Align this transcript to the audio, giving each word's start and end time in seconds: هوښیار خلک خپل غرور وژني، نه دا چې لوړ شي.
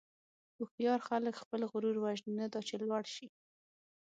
هوښیار 0.57 0.99
خلک 1.09 1.35
خپل 1.43 1.61
غرور 1.71 1.95
وژني، 1.99 2.31
نه 2.39 2.45
دا 2.53 2.61
چې 2.67 2.75
لوړ 2.83 3.03
شي. 3.15 3.27